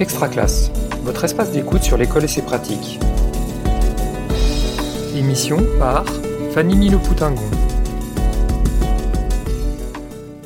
[0.00, 0.70] Extra classe,
[1.02, 3.00] votre espace d'écoute sur l'école et ses pratiques.
[5.16, 6.04] Émission par
[6.52, 7.42] Fanny Milou-Poutingon.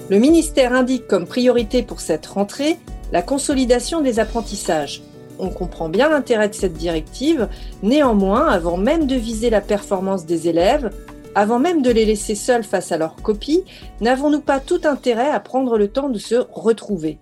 [0.08, 2.78] Le ministère indique comme priorité pour cette rentrée
[3.12, 5.02] la consolidation des apprentissages.
[5.38, 7.46] On comprend bien l'intérêt de cette directive,
[7.82, 10.88] néanmoins, avant même de viser la performance des élèves,
[11.34, 13.64] avant même de les laisser seuls face à leurs copies,
[14.00, 17.18] n'avons-nous pas tout intérêt à prendre le temps de se retrouver?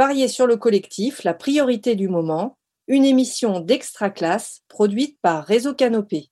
[0.00, 5.74] Parier sur le collectif, la priorité du moment, une émission d'extra classe produite par Réseau
[5.74, 6.30] Canopé.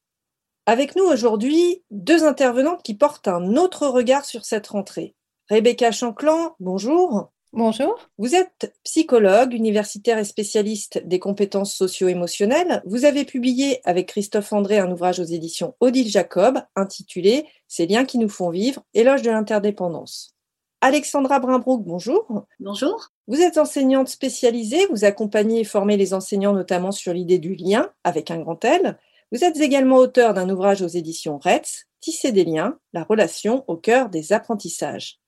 [0.64, 5.14] Avec nous aujourd'hui, deux intervenantes qui portent un autre regard sur cette rentrée.
[5.50, 7.30] Rebecca Chanclan, bonjour.
[7.52, 8.08] Bonjour.
[8.16, 12.80] Vous êtes psychologue, universitaire et spécialiste des compétences socio-émotionnelles.
[12.86, 18.06] Vous avez publié avec Christophe André un ouvrage aux éditions Odile Jacob intitulé Ces liens
[18.06, 20.37] qui nous font vivre, éloge de l'interdépendance.
[20.80, 22.46] Alexandra Brimbrook, bonjour.
[22.60, 23.08] Bonjour.
[23.26, 27.90] Vous êtes enseignante spécialisée, vous accompagnez et formez les enseignants notamment sur l'idée du lien
[28.04, 28.96] avec un grand L.
[29.32, 33.76] Vous êtes également auteur d'un ouvrage aux éditions RETS, Tisser des liens, la relation au
[33.76, 35.18] cœur des apprentissages.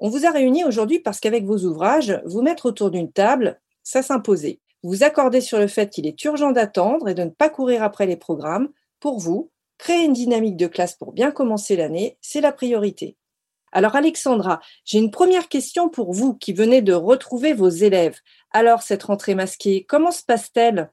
[0.00, 4.02] On vous a réunis aujourd'hui parce qu'avec vos ouvrages, vous mettre autour d'une table, ça
[4.02, 4.58] s'imposait.
[4.82, 7.84] Vous vous accordez sur le fait qu'il est urgent d'attendre et de ne pas courir
[7.84, 8.70] après les programmes.
[8.98, 13.16] Pour vous, créer une dynamique de classe pour bien commencer l'année, c'est la priorité.
[13.72, 18.18] Alors Alexandra, j'ai une première question pour vous qui venez de retrouver vos élèves.
[18.50, 20.90] Alors cette rentrée masquée, comment se passe-t-elle?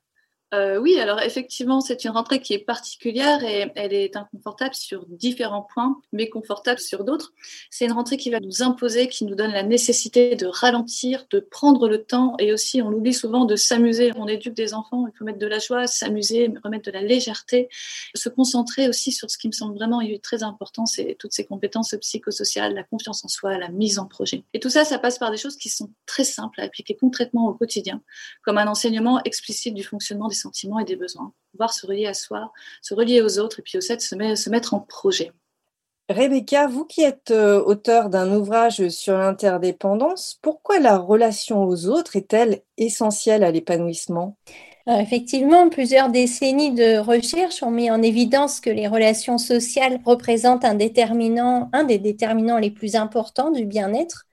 [0.53, 5.05] Euh, oui, alors effectivement, c'est une rentrée qui est particulière et elle est inconfortable sur
[5.07, 7.33] différents points, mais confortable sur d'autres.
[7.69, 11.39] C'est une rentrée qui va nous imposer, qui nous donne la nécessité de ralentir, de
[11.39, 14.11] prendre le temps et aussi, on oublie souvent de s'amuser.
[14.15, 17.69] On éduque des enfants, il faut mettre de la joie, s'amuser, remettre de la légèreté,
[18.15, 21.95] se concentrer aussi sur ce qui me semble vraiment très important, c'est toutes ces compétences
[21.99, 24.43] psychosociales, la confiance en soi, la mise en projet.
[24.53, 27.47] Et tout ça, ça passe par des choses qui sont très simples à appliquer concrètement
[27.47, 28.01] au quotidien,
[28.43, 31.33] comme un enseignement explicite du fonctionnement sentiments et des besoins.
[31.51, 34.73] Pouvoir se relier à soi, se relier aux autres et puis aussi se, se mettre
[34.73, 35.31] en projet.
[36.09, 42.15] Rebecca, vous qui êtes euh, auteur d'un ouvrage sur l'interdépendance, pourquoi la relation aux autres
[42.15, 44.37] est-elle essentielle à l'épanouissement?
[44.89, 50.75] Effectivement, plusieurs décennies de recherche ont mis en évidence que les relations sociales représentent un
[50.75, 54.26] déterminant, un des déterminants les plus importants du bien-être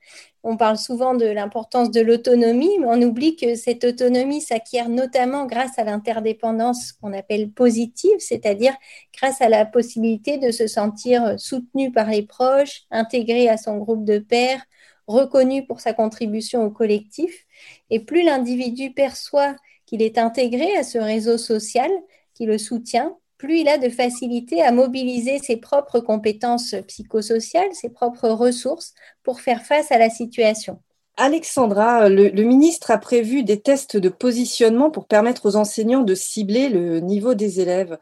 [0.44, 5.46] on parle souvent de l'importance de l'autonomie, mais on oublie que cette autonomie s'acquiert notamment
[5.46, 8.74] grâce à l'interdépendance qu'on appelle positive, c'est-à-dire
[9.18, 14.04] grâce à la possibilité de se sentir soutenu par les proches, intégré à son groupe
[14.04, 14.62] de pairs,
[15.06, 17.46] reconnu pour sa contribution au collectif.
[17.88, 19.56] Et plus l'individu perçoit
[19.86, 21.90] qu'il est intégré à ce réseau social
[22.34, 27.90] qui le soutient, plus il a de facilité à mobiliser ses propres compétences psychosociales, ses
[27.90, 30.80] propres ressources pour faire face à la situation.
[31.16, 36.68] Alexandra, le, ministre a prévu des tests de positionnement pour permettre aux enseignants de cibler
[36.68, 37.98] le niveau des élèves.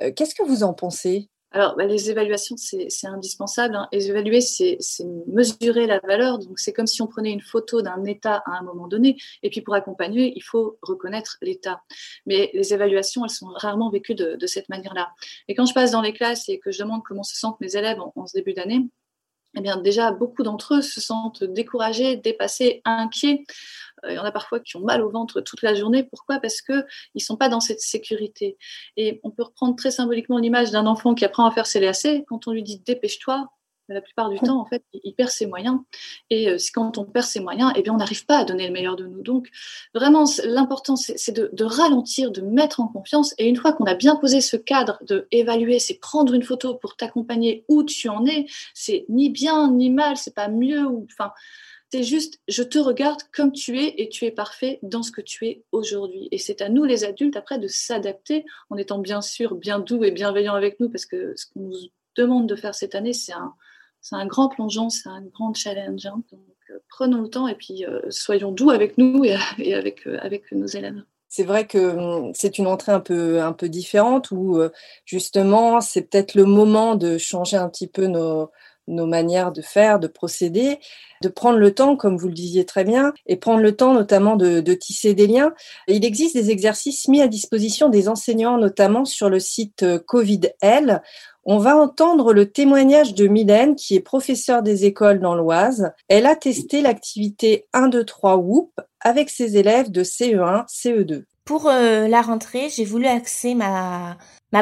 [0.00, 1.28] Euh, qu'est-ce que vous en pensez?
[1.54, 3.76] Alors, bah, les évaluations, c'est indispensable.
[3.76, 3.86] Hein.
[3.92, 4.76] Les évaluer, c'est
[5.28, 6.40] mesurer la valeur.
[6.40, 9.16] Donc, c'est comme si on prenait une photo d'un état à un moment donné.
[9.44, 11.80] Et puis, pour accompagner, il faut reconnaître l'état.
[12.26, 15.12] Mais les évaluations, elles sont rarement vécues de, cette manière-là.
[15.46, 17.76] Et quand je passe dans les classes et que je demande comment se sentent mes
[17.76, 18.88] élèves en ce début d'année,
[19.56, 23.44] eh bien déjà beaucoup d'entre eux se sentent découragés, dépassés, inquiets.
[24.04, 26.04] Euh, il y en a parfois qui ont mal au ventre toute la journée.
[26.04, 26.38] Pourquoi?
[26.38, 26.84] Parce qu'ils
[27.14, 28.56] ne sont pas dans cette sécurité.
[28.96, 32.24] Et on peut reprendre très symboliquement l'image d'un enfant qui apprend à faire ses lacets.
[32.28, 33.48] Quand on lui dit dépêche-toi,
[33.88, 35.78] la plupart du temps, en fait, il perd ses moyens.
[36.30, 38.72] Et euh, quand on perd ses moyens, eh bien, on n'arrive pas à donner le
[38.72, 39.22] meilleur de nous.
[39.22, 39.48] Donc,
[39.94, 43.34] vraiment, l'important, c'est de, ralentir, de mettre en confiance.
[43.38, 46.74] Et une fois qu'on a bien posé ce cadre de évaluer, c'est prendre une photo
[46.74, 48.46] pour t'accompagner où tu en es.
[48.72, 51.32] C'est ni bien ni mal, c'est pas mieux ou, enfin,
[51.94, 55.20] c'est juste, je te regarde comme tu es et tu es parfait dans ce que
[55.20, 56.26] tu es aujourd'hui.
[56.32, 60.02] Et c'est à nous, les adultes, après, de s'adapter en étant bien sûr bien doux
[60.02, 61.76] et bienveillant avec nous parce que ce qu'on nous
[62.16, 63.54] demande de faire cette année, c'est un,
[64.10, 66.04] un grand plongeon, c'est un grand challenge.
[66.04, 66.20] Hein.
[66.32, 69.36] Donc, euh, prenons le temps et puis euh, soyons doux avec nous et,
[69.72, 71.00] avec, euh, avec nos élèves.
[71.28, 74.60] C'est vrai que hum, c'est une entrée un peu, un peu différente où
[75.04, 78.50] justement c'est peut-être le moment de changer un petit peu nos,
[78.86, 80.78] nos manières de faire, de procéder,
[81.22, 84.36] de prendre le temps, comme vous le disiez très bien, et prendre le temps notamment
[84.36, 85.52] de, tisser des liens.
[85.88, 91.02] il existe des exercices mis à disposition des enseignants, notamment sur le site CovidL,
[91.46, 95.92] on va entendre le témoignage de Mylène, qui est professeure des écoles dans l'Oise.
[96.08, 101.24] Elle a testé l'activité 1, 2, 3 WHOOP avec ses élèves de CE1, CE2.
[101.44, 104.16] Pour euh, la rentrée, j'ai voulu axer ma,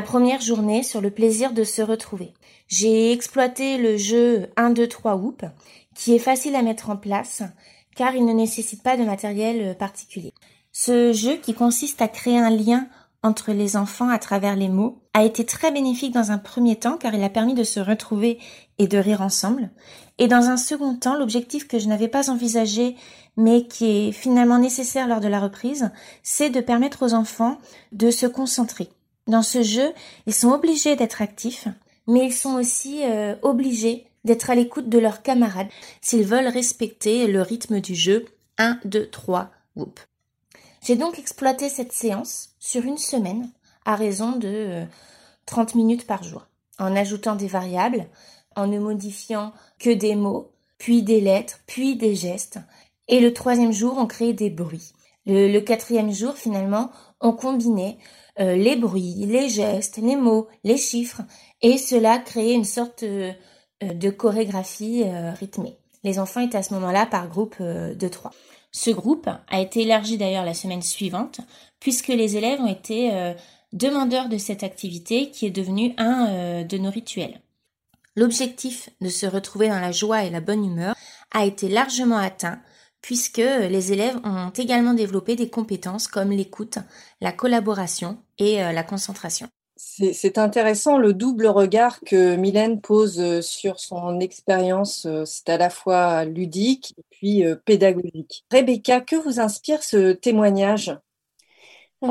[0.04, 2.34] première journée sur le plaisir de se retrouver.
[2.66, 5.42] J'ai exploité le jeu 1, 2, 3 WHOOP,
[5.94, 7.42] qui est facile à mettre en place,
[7.94, 10.32] car il ne nécessite pas de matériel particulier.
[10.72, 12.88] Ce jeu qui consiste à créer un lien
[13.22, 16.96] entre les enfants à travers les mots a été très bénéfique dans un premier temps
[16.96, 18.38] car il a permis de se retrouver
[18.78, 19.70] et de rire ensemble.
[20.18, 22.96] Et dans un second temps, l'objectif que je n'avais pas envisagé
[23.36, 25.90] mais qui est finalement nécessaire lors de la reprise,
[26.22, 27.58] c'est de permettre aux enfants
[27.92, 28.88] de se concentrer.
[29.26, 29.92] Dans ce jeu,
[30.26, 31.68] ils sont obligés d'être actifs,
[32.06, 35.68] mais ils sont aussi euh, obligés d'être à l'écoute de leurs camarades
[36.00, 38.26] s'ils veulent respecter le rythme du jeu
[38.58, 40.00] 1, 2, 3, whoop.
[40.82, 43.48] J'ai donc exploité cette séance sur une semaine
[43.84, 44.82] à raison de
[45.46, 46.48] 30 euh, minutes par jour,
[46.80, 48.06] en ajoutant des variables,
[48.56, 52.58] en ne modifiant que des mots, puis des lettres, puis des gestes.
[53.06, 54.92] Et le troisième jour, on créait des bruits.
[55.24, 56.90] Le, quatrième jour, finalement,
[57.20, 57.96] on combinait
[58.40, 61.22] euh, les bruits, les gestes, les mots, les chiffres,
[61.60, 63.32] et cela créait une sorte euh,
[63.80, 65.04] de chorégraphie
[65.38, 65.76] rythmée.
[66.02, 68.32] Les enfants étaient à ce moment-là par groupe de trois.
[68.72, 71.40] Ce groupe a été élargi d'ailleurs la semaine suivante,
[71.78, 73.34] puisque les élèves ont été euh,
[73.72, 77.40] demandeurs de cette activité qui est devenue un euh, de nos rituels.
[78.16, 80.94] L'objectif de se retrouver dans la joie et la bonne humeur
[81.32, 82.60] a été largement atteint,
[83.02, 86.78] puisque les élèves ont également développé des compétences comme l'écoute,
[87.20, 89.48] la collaboration et euh, la concentration.
[89.94, 95.04] C'est intéressant le double regard que Mylène pose euh, sur son expérience.
[95.04, 98.42] Euh, c'est à la fois ludique puis euh, pédagogique.
[98.50, 100.96] Rebecca, que vous inspire ce témoignage?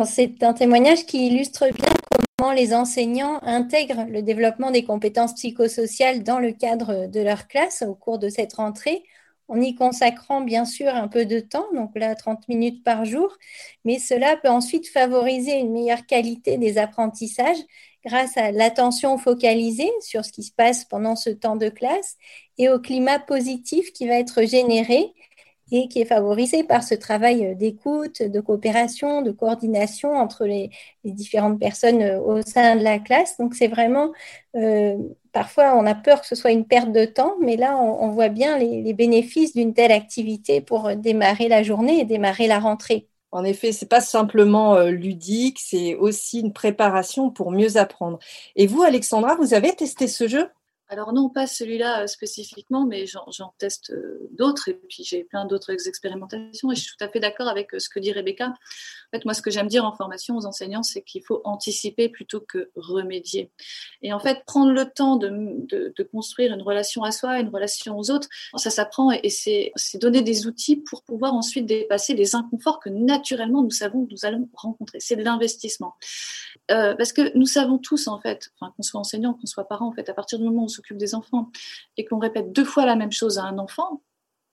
[0.05, 1.91] C'est un témoignage qui illustre bien
[2.37, 7.81] comment les enseignants intègrent le développement des compétences psychosociales dans le cadre de leur classe
[7.81, 9.03] au cours de cette rentrée
[9.51, 13.37] en y consacrant bien sûr un peu de temps, donc là 30 minutes par jour,
[13.83, 17.59] mais cela peut ensuite favoriser une meilleure qualité des apprentissages
[18.05, 22.15] grâce à l'attention focalisée sur ce qui se passe pendant ce temps de classe
[22.57, 25.13] et au climat positif qui va être généré
[25.73, 30.69] et qui est favorisé par ce travail d'écoute, de coopération, de coordination entre les,
[31.03, 33.37] différentes personnes euh, au sein de la classe.
[33.37, 34.11] Donc c'est vraiment,
[34.55, 34.97] euh,
[35.31, 38.29] parfois on a peur que ce soit une perte de temps, mais là on, voit
[38.29, 43.07] bien les, bénéfices d'une telle activité pour démarrer la journée et démarrer la rentrée.
[43.31, 48.19] En effet, c'est pas simplement euh, ludique, c'est aussi une préparation pour mieux apprendre.
[48.57, 50.49] Et vous, Alexandra, vous avez testé ce jeu?
[50.91, 55.45] Alors non, pas celui-là euh, spécifiquement, mais j'en teste euh, d'autres et puis j'ai plein
[55.45, 58.47] d'autres expérimentations et je suis tout à fait d'accord avec euh, ce que dit Rebecca.
[58.49, 62.09] En fait, moi, ce que j'aime dire en formation aux enseignants, c'est qu'il faut anticiper
[62.09, 63.51] plutôt que remédier.
[64.01, 68.11] Et en fait, prendre le temps de, construire une relation à soi, une relation aux
[68.11, 68.27] autres,
[68.57, 73.63] ça s'apprend et, c'est donner des outils pour pouvoir ensuite dépasser les inconforts que naturellement
[73.63, 74.99] nous savons que nous allons rencontrer.
[74.99, 75.95] C'est de l'investissement.
[76.67, 80.09] parce que nous savons tous, en fait, qu'on soit enseignant, qu'on soit parent, en fait,
[80.09, 81.51] à partir du moment où s'occupe des enfants
[81.97, 84.01] et qu'on répète deux fois la même chose à un enfant,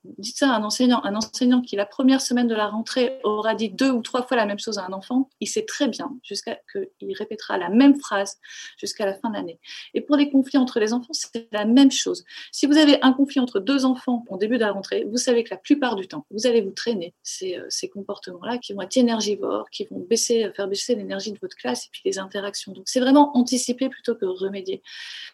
[0.03, 3.55] dites ça à un enseignant, un enseignant qui la première semaine de la rentrée aura
[3.55, 6.11] dit deux ou trois fois la même chose à un enfant, il sait très bien
[6.23, 8.37] jusqu'à qu'il répétera la même phrase
[8.77, 9.59] jusqu'à la fin de l'année.
[9.93, 12.23] Et pour les conflits entre les enfants, c'est la même chose.
[12.51, 15.43] Si vous avez un conflit entre deux enfants au début de la rentrée, vous savez
[15.43, 18.81] que la plupart du temps, vous allez vous traîner ces, euh, ces comportements-là qui vont
[18.81, 22.71] être énergivores, qui vont baisser, faire baisser l'énergie de votre classe et puis les interactions.
[22.71, 24.81] Donc c'est vraiment anticiper plutôt que remédier.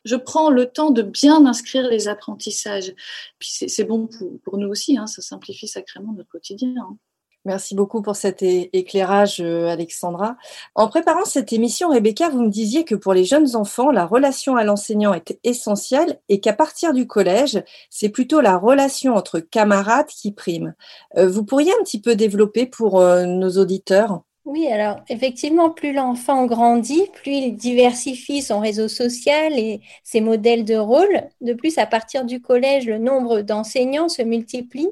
[0.04, 2.94] Je prends le temps de bien inscrire les apprentissages.
[3.40, 6.74] Puis c'est bon pour, pour nous aussi, hein, ça simplifie sacrément notre quotidien.
[6.78, 6.98] Hein.
[7.46, 10.36] Merci beaucoup pour cet éclairage, euh, Alexandra.
[10.74, 14.56] En préparant cette émission, Rebecca, vous me disiez que pour les jeunes enfants, la relation
[14.56, 20.08] à l'enseignant est essentielle et qu'à partir du collège, c'est plutôt la relation entre camarades
[20.08, 20.74] qui prime.
[21.18, 24.24] Euh, vous pourriez un petit peu développer pour euh, nos auditeurs?
[24.46, 30.66] Oui, alors effectivement, plus l'enfant grandit, plus il diversifie son réseau social et ses modèles
[30.66, 31.24] de rôle.
[31.42, 34.88] De plus, à partir du collège, le nombre d'enseignants se multiplie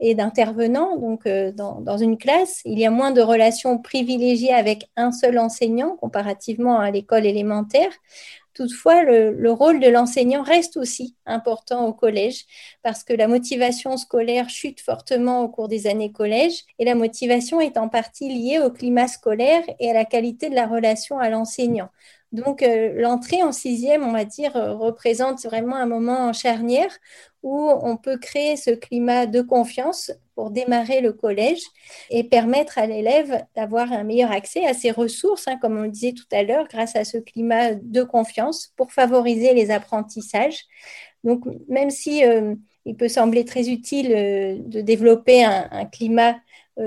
[0.00, 0.96] et d'intervenants.
[0.96, 5.12] Donc, euh, dans, dans, une classe, il y a moins de relations privilégiées avec un
[5.12, 7.92] seul enseignant comparativement à l'école élémentaire.
[8.56, 12.46] Toutefois, le, rôle de l'enseignant reste aussi important au collège
[12.82, 17.60] parce que la motivation scolaire chute fortement au cours des années collège et la motivation
[17.60, 21.28] est en partie liée au climat scolaire et à la qualité de la relation à
[21.28, 21.90] l'enseignant.
[22.32, 26.90] Donc, euh, l'entrée en sixième, on va dire, euh, représente vraiment un moment en charnière
[27.42, 31.62] où on peut créer ce climat de confiance pour démarrer le collège
[32.10, 35.90] et permettre à l'élève d'avoir un meilleur accès à ses ressources, hein, comme on le
[35.90, 40.64] disait tout à l'heure, grâce à ce climat de confiance pour favoriser les apprentissages.
[41.22, 46.36] Donc, même si euh, il peut sembler très utile de développer un climat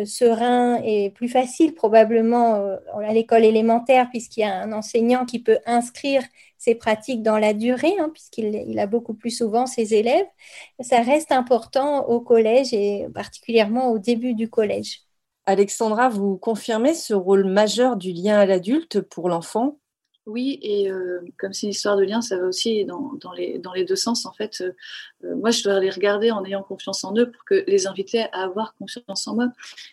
[0.05, 5.39] serein et plus facile probablement euh, à l'école élémentaire puisqu'il y a un enseignant qui
[5.39, 6.21] peut inscrire
[6.57, 10.25] ses pratiques dans la durée hein, puisqu'il a beaucoup plus souvent ses élèves.
[10.79, 15.01] Ça reste important au collège et particulièrement au début du collège.
[15.45, 19.79] Alexandra, vous confirmez ce rôle majeur du lien à l'adulte pour l'enfant?
[20.29, 23.95] Oui, et euh, comme c'est une histoire de lien, ça va aussi dans, les, deux
[23.95, 24.25] sens.
[24.25, 24.71] En fait, euh,
[25.25, 28.21] euh, moi, je dois les regarder en ayant confiance en eux pour que les inviter
[28.31, 29.47] à avoir confiance en moi.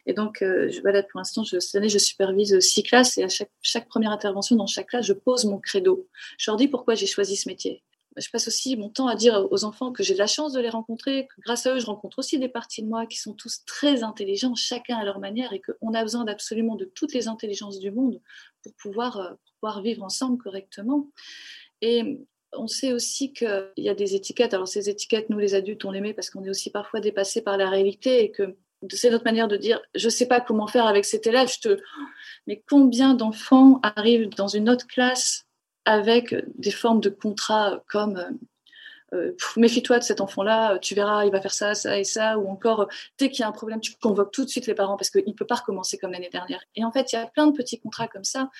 [0.05, 3.51] Et donc, je, voilà, pour l'instant, cette année, je supervise six classes et à chaque,
[3.63, 6.07] chaque première intervention dans chaque classe, je pose mon credo.
[6.39, 7.83] Je leur dis pourquoi j'ai choisi ce métier
[8.17, 10.61] je passe aussi mon temps à dire aux enfants que j'ai de la chance de
[10.61, 13.35] les rencontrer, que grâce à eux, je rencontre aussi des parties de moi qui sont
[13.35, 17.29] tous très intelligents, chacun à leur manière, et qu'on a besoin d'absolument de toutes les
[17.29, 18.21] intelligences du monde
[18.63, 21.11] pour pouvoir, euh, pouvoir vivre ensemble correctement.
[21.83, 24.55] Et on sait aussi qu'il y a des étiquettes.
[24.55, 27.43] Alors ces étiquettes, nous les adultes, on les met parce qu'on est aussi parfois dépassés
[27.43, 28.57] par la réalité et que
[28.91, 31.49] c'est notre manière de dire je ne sais pas comment faire avec cet élève.
[32.47, 35.46] Mais combien d'enfants arrivent dans une autre classe
[35.87, 38.31] avec des formes de contrats comme euh,
[39.15, 42.49] euh, méfie-toi de cet enfant-là, tu verras, il va faire ça, ça et ça, ou
[42.49, 42.89] encore
[43.19, 45.23] dès qu'il y a un problème, tu convoques tout de suite les parents parce qu'il
[45.27, 46.61] ne peut pas recommencer comme l'année dernière.
[46.75, 48.51] Et en fait, il y a plein de petits contrats comme ça.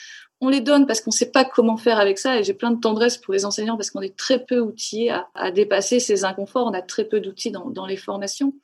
[0.41, 2.71] On les donne parce qu'on ne sait pas comment faire avec ça, et j'ai plein
[2.71, 6.69] de tendresse pour les enseignants parce qu'on est très peu outillés à, dépasser ces inconforts.
[6.69, 8.55] On a très peu d'outils dans les formations.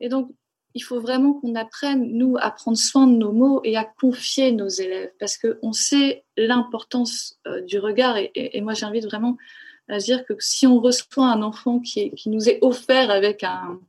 [0.00, 0.30] Et donc,
[0.74, 4.52] il faut vraiment qu'on apprenne, nous, à prendre soin de nos mots et à confier
[4.52, 8.16] nos élèves, parce qu'on sait l'importance euh, du regard.
[8.18, 9.36] Et, moi, j'invite vraiment
[9.88, 13.44] à dire que si on reçoit un enfant qui, nous est offert avec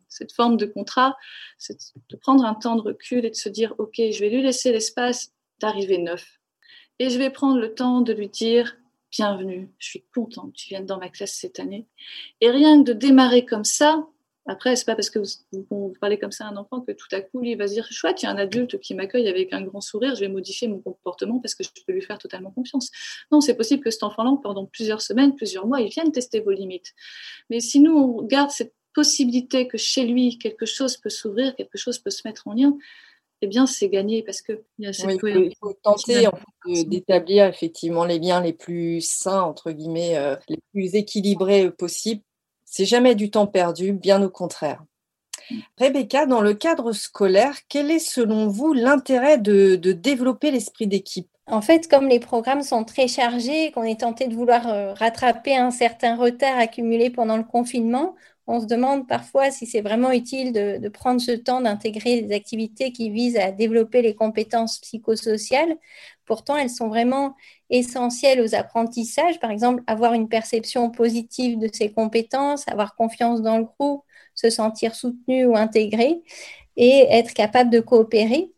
[0.07, 1.17] cette forme de contrat,
[1.57, 1.77] c'est
[2.09, 4.71] de prendre un temps de recul et de se dire, OK, je vais lui laisser
[4.71, 6.39] l'espace d'arriver neuf.
[6.99, 8.77] Et je vais prendre le temps de lui dire,
[9.11, 11.85] bienvenue, je suis contente que tu viennes dans ma classe cette année.
[12.39, 14.05] Et rien que de démarrer comme ça,
[14.49, 15.19] après, c'est pas parce que
[15.69, 17.73] vous, parlez comme ça à un enfant que tout à coup, lui, il va se
[17.73, 20.27] dire chouette, il y a un adulte qui m'accueille avec un grand sourire, je vais
[20.27, 22.89] modifier mon comportement parce que je peux lui faire totalement confiance.
[23.31, 26.49] Non, c'est possible que cet enfant-là, pendant plusieurs semaines, plusieurs mois, il vienne tester vos
[26.49, 26.95] limites.
[27.51, 31.77] Mais si nous, on garde cette possibilité que chez lui, quelque chose peut s'ouvrir, quelque
[31.77, 32.75] chose peut se mettre en lien,
[33.41, 36.27] eh bien, c'est gagné parce que il, y a cette il faut tenter
[36.65, 42.23] d'établir effectivement les liens les plus sains, entre guillemets, euh, les plus équilibrés possibles
[42.69, 44.83] c'est jamais du temps perdu, bien au contraire.
[45.77, 51.27] Rebecca, dans le cadre scolaire, quel est selon vous l'intérêt de, développer l'esprit d'équipe?
[51.47, 55.57] En fait, comme les programmes sont très chargés, qu'on est tenté de vouloir euh, rattraper
[55.57, 58.15] un certain retard accumulé pendant le confinement,
[58.49, 62.91] on se demande parfois si c'est vraiment utile de, prendre ce temps d'intégrer des activités
[62.91, 65.77] qui visent à développer les compétences psychosociales.
[66.25, 67.35] Pourtant, elles sont vraiment
[67.69, 69.39] essentielles aux apprentissages.
[69.39, 74.03] Par exemple, avoir une perception positive de ses compétences, avoir confiance dans le groupe,
[74.33, 76.23] se sentir soutenu ou intégré
[76.75, 78.51] et être capable de coopérer.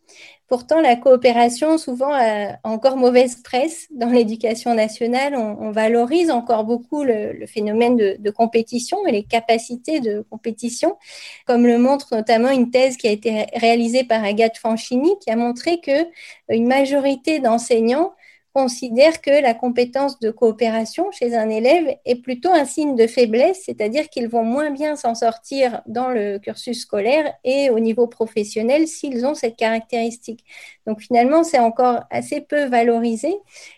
[0.52, 5.34] Pourtant, la coopération, souvent, a encore mauvaise presse dans l'éducation nationale.
[5.34, 10.98] On, valorise encore beaucoup le, phénomène de, compétition et les capacités de compétition,
[11.46, 15.36] comme le montre notamment une thèse qui a été réalisée par Agathe Fanchini, qui a
[15.36, 16.06] montré que
[16.50, 18.12] une majorité d'enseignants
[18.54, 23.62] considère que la compétence de coopération chez un élève est plutôt un signe de faiblesse,
[23.64, 28.86] c'est-à-dire qu'ils vont moins bien s'en sortir dans le cursus scolaire et au niveau professionnel
[28.86, 30.44] s'ils ont cette caractéristique.
[30.86, 33.34] Donc finalement, c'est encore assez peu valorisé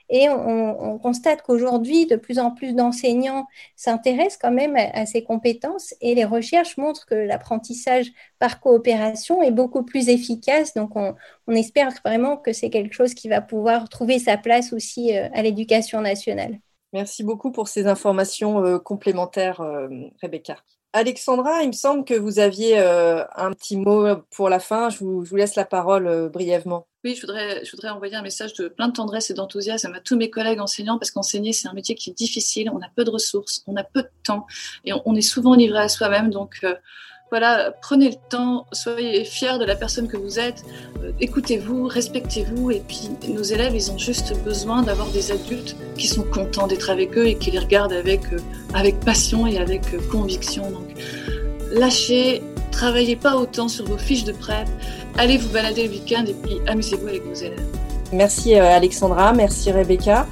[0.08, 3.46] et on, constate qu'aujourd'hui, de plus en plus d'enseignants
[3.76, 9.50] s'intéressent quand même à, ces compétences et les recherches montrent que l'apprentissage par coopération est
[9.50, 10.74] beaucoup plus efficace.
[10.74, 11.14] Donc on,
[11.54, 15.42] espère vraiment que c'est quelque chose qui va pouvoir trouver sa place aussi euh, à
[15.42, 16.58] l'éducation nationale.
[16.92, 19.88] Merci beaucoup pour ces informations euh, complémentaires, euh,
[20.22, 20.56] Rebecca.
[20.96, 24.90] Alexandra, il me semble que vous aviez un petit mot pour la fin.
[24.90, 26.86] Je vous, laisse la parole brièvement.
[27.02, 30.00] Oui, je voudrais, je voudrais envoyer un message de plein de tendresse et d'enthousiasme à
[30.00, 32.70] tous mes collègues enseignants parce qu'enseigner, c'est un métier qui est difficile.
[32.72, 34.46] On a peu de ressources, on a peu de temps
[34.84, 36.30] et on, est souvent livré à soi-même.
[36.30, 36.74] Donc, euh,
[37.30, 40.64] voilà, prenez le temps, soyez fiers de la personne que vous êtes,
[41.02, 42.70] euh, écoutez-vous, respectez-vous.
[42.70, 46.90] Et puis, nos élèves, ils ont juste besoin d'avoir des adultes qui sont contents d'être
[46.90, 48.38] avec eux et qui les regardent avec, euh,
[48.72, 50.70] avec passion et avec conviction.
[50.70, 50.94] Donc,
[51.72, 54.68] lâchez, travaillez pas autant sur vos fiches de prep
[55.18, 57.64] allez vous balader le week-end et puis amusez-vous avec vos élèves.
[58.12, 60.26] Merci euh, Alexandra, merci Rebecca.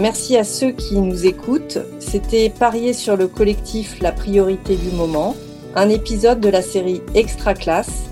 [0.00, 1.78] Merci à ceux qui nous écoutent.
[2.00, 5.36] C'était Parier sur le collectif La priorité du moment,
[5.76, 8.04] un épisode de la série Extra Classe.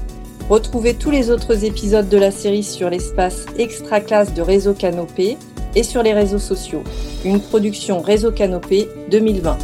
[0.49, 5.37] Retrouvez tous les autres épisodes de la série sur l'espace Extra Classe de Réseau Canopé
[5.75, 6.83] et sur les réseaux sociaux.
[7.25, 9.57] Une production Réseau Canopé 2020.